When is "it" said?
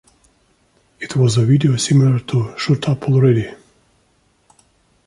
0.99-1.15